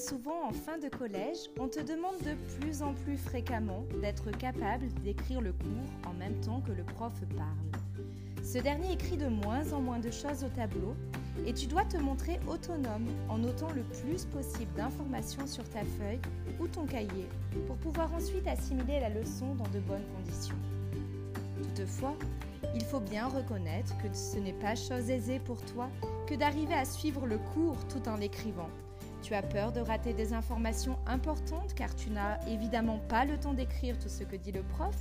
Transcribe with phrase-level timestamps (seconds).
[0.00, 4.88] souvent en fin de collège, on te demande de plus en plus fréquemment d'être capable
[5.04, 8.42] d'écrire le cours en même temps que le prof parle.
[8.42, 10.96] Ce dernier écrit de moins en moins de choses au tableau
[11.46, 16.20] et tu dois te montrer autonome en notant le plus possible d'informations sur ta feuille
[16.58, 17.28] ou ton cahier
[17.66, 20.56] pour pouvoir ensuite assimiler la leçon dans de bonnes conditions.
[21.62, 22.16] Toutefois,
[22.74, 25.90] il faut bien reconnaître que ce n'est pas chose aisée pour toi
[26.26, 28.70] que d'arriver à suivre le cours tout en l'écrivant.
[29.22, 33.54] Tu as peur de rater des informations importantes car tu n'as évidemment pas le temps
[33.54, 34.96] d'écrire tout ce que dit le prof?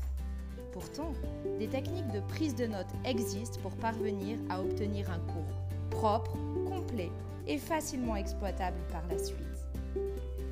[0.71, 1.13] Pourtant,
[1.57, 5.59] des techniques de prise de notes existent pour parvenir à obtenir un cours
[5.89, 6.37] propre,
[6.67, 7.11] complet
[7.47, 9.37] et facilement exploitable par la suite.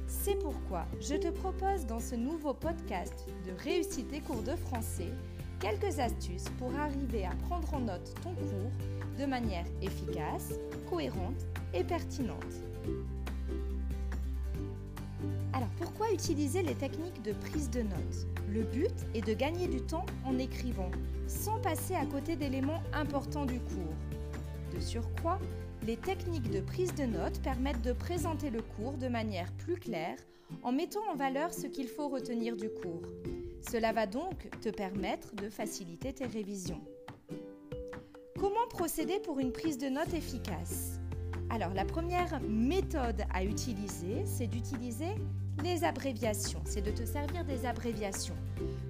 [0.07, 3.13] C'est pourquoi je te propose dans ce nouveau podcast
[3.45, 5.11] de Réussite tes cours de français
[5.59, 8.71] quelques astuces pour arriver à prendre en note ton cours
[9.19, 10.53] de manière efficace,
[10.89, 12.37] cohérente et pertinente.
[15.57, 18.27] Alors pourquoi utiliser les techniques de prise de notes?
[18.47, 20.91] Le but est de gagner du temps en écrivant,
[21.25, 23.95] sans passer à côté d'éléments importants du cours.
[24.75, 25.39] De surcroît,
[25.81, 30.19] les techniques de prise de notes permettent de présenter le cours de manière plus claire
[30.61, 33.01] en mettant en valeur ce qu'il faut retenir du cours.
[33.67, 36.81] Cela va donc te permettre de faciliter tes révisions.
[38.37, 40.99] Comment procéder pour une prise de notes efficace?
[41.49, 45.15] Alors la première méthode à utiliser, c'est d'utiliser
[45.63, 48.35] les abréviations, c'est de te servir des abréviations.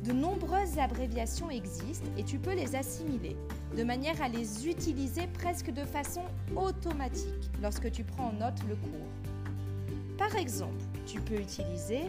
[0.04, 3.38] De nombreuses abréviations existent et tu peux les assimiler
[3.78, 6.24] de manière à les utiliser presque de façon
[6.56, 10.18] automatique lorsque tu prends en note le cours.
[10.18, 12.02] Par exemple, tu peux utiliser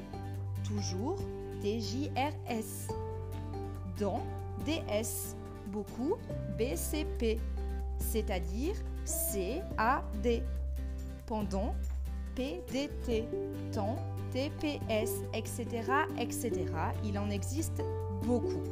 [0.64, 1.18] toujours
[1.60, 2.92] TJRS,
[3.98, 4.22] dans
[4.64, 5.36] DS,
[5.68, 6.14] beaucoup
[6.56, 7.38] BCP,
[7.98, 8.74] c'est-à-dire
[9.08, 10.42] CAD,
[11.26, 11.74] pendant
[12.34, 13.24] PDT,
[13.72, 13.96] temps
[14.32, 15.66] TPS, etc.,
[16.18, 16.50] etc.
[17.04, 17.82] Il en existe
[18.22, 18.62] beaucoup.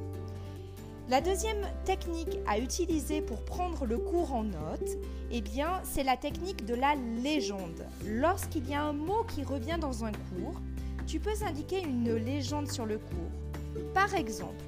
[1.09, 4.91] La deuxième technique à utiliser pour prendre le cours en note,
[5.31, 7.87] eh bien, c'est la technique de la légende.
[8.05, 10.61] Lorsqu'il y a un mot qui revient dans un cours,
[11.07, 13.85] tu peux indiquer une légende sur le cours.
[13.95, 14.65] Par exemple,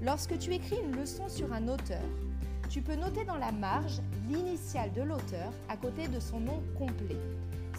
[0.00, 2.02] lorsque tu écris une leçon sur un auteur,
[2.70, 4.00] tu peux noter dans la marge
[4.30, 7.18] l'initiale de l'auteur à côté de son nom complet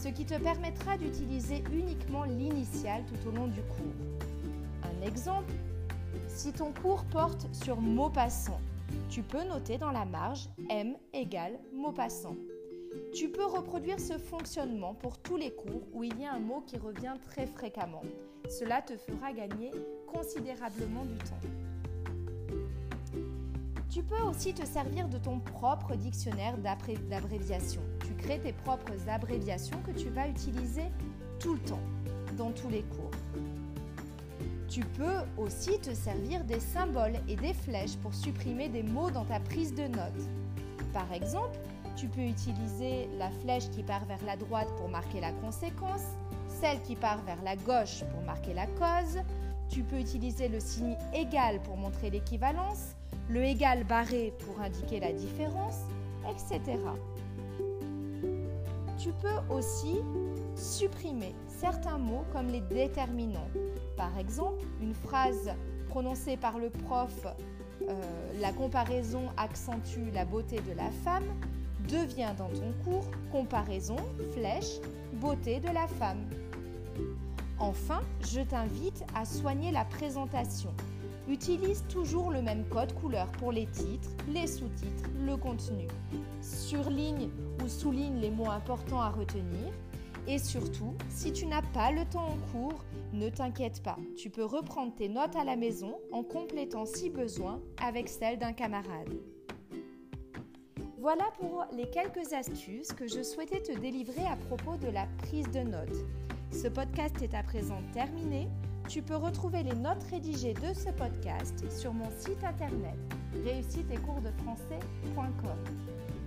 [0.02, 4.32] ce qui te permettra d'utiliser uniquement l'initiale tout au long du cours.
[4.84, 5.54] Un exemple,
[6.28, 8.60] si ton cours porte sur Maupassant,
[9.10, 12.36] tu peux noter dans la marge M égale Maupassant.
[13.14, 16.64] Tu peux reproduire ce fonctionnement pour tous les cours où il y a un mot
[16.66, 18.02] qui revient très fréquemment.
[18.50, 19.72] Cela te fera gagner
[20.12, 21.71] considérablement du temps.
[23.92, 27.82] Tu peux aussi te servir de ton propre dictionnaire d'abréviation
[28.22, 30.86] crée tes propres abréviations que tu vas utiliser
[31.40, 31.80] tout le temps,
[32.38, 33.12] dans tous les cours.
[34.70, 39.26] Tu peux aussi te servir des symboles et des flèches pour supprimer des mots dans
[39.26, 40.30] ta prise de notes.
[40.94, 41.60] Par exemple,
[41.98, 46.06] tu peux utiliser la flèche qui part vers la droite pour marquer la conséquence,
[46.48, 49.20] celle qui part vers la gauche pour marquer la cause,
[49.68, 52.96] tu peux utiliser le signe égal pour montrer l'équivalence,
[53.30, 55.80] le égal barré pour indiquer la différence,
[56.30, 56.78] etc
[59.02, 59.98] tu peux aussi
[60.56, 63.50] supprimer certains mots comme les déterminants.
[63.98, 65.52] Par exemple, une phrase
[65.90, 67.26] prononcée par le prof,
[67.90, 67.94] euh,
[68.40, 71.26] la comparaison accentue la beauté de la femme,
[71.90, 73.96] devient dans ton cours comparaison,
[74.34, 74.80] flèche,
[75.14, 76.24] beauté de la femme.
[77.58, 80.74] Enfin, je t'invite à soigner la présentation.
[81.28, 85.88] Utilise toujours le même code couleur pour les titres, les sous-titres, le contenu.
[86.42, 87.30] Surligne
[87.64, 89.72] ou souligne les mots importants à retenir.
[90.28, 92.84] Et surtout, si tu n'as pas le temps en cours,
[93.14, 97.60] ne t'inquiète pas, tu peux reprendre tes notes à la maison en complétant si besoin
[97.84, 99.14] avec celles d'un camarade.
[100.98, 105.50] Voilà pour les quelques astuces que je souhaitais te délivrer à propos de la prise
[105.50, 106.06] de notes.
[106.52, 108.48] Ce podcast est à présent terminé.
[108.92, 112.98] Tu peux retrouver les notes rédigées de ce podcast sur mon site internet
[113.46, 115.58] réussiteetcoursdefrançais.com.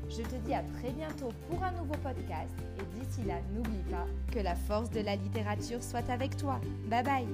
[0.09, 4.07] Je te dis à très bientôt pour un nouveau podcast et d'ici là, n'oublie pas
[4.33, 6.59] que la force de la littérature soit avec toi.
[6.89, 7.29] Bye bye